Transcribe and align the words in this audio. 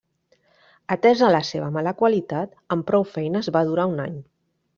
Atesa 0.95 1.29
la 1.35 1.41
seva 1.49 1.67
mala 1.75 1.93
qualitat, 1.99 2.57
amb 2.77 2.89
prou 2.89 3.07
feines 3.13 3.53
va 3.59 3.65
durar 3.71 3.87
un 3.95 4.03
any. 4.09 4.19